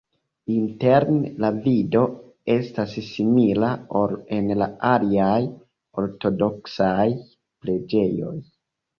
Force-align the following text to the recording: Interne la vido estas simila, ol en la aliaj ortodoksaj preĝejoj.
Interne 0.51 1.31
la 1.43 1.49
vido 1.65 1.99
estas 2.53 2.95
simila, 3.09 3.69
ol 3.99 4.15
en 4.37 4.49
la 4.61 4.69
aliaj 4.93 5.37
ortodoksaj 6.05 7.05
preĝejoj. 7.67 8.33